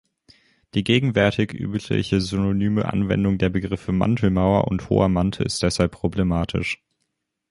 [0.73, 6.83] Die gegenwärtig übliche synonyme Anwendung der Begriffe „Mantelmauer“ und „Hoher Mantel“ ist deshalb problematisch.